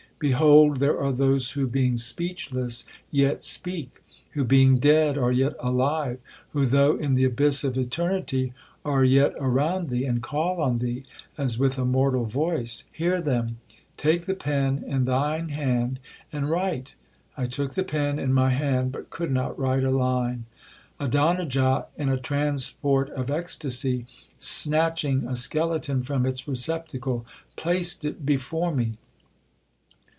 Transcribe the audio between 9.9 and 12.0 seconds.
and call on thee, as with a